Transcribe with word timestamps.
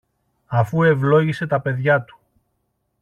αφού 0.47 0.83
ευλόγησε 0.83 1.47
τα 1.47 1.61
παιδιά 1.61 2.01
του 2.01 2.19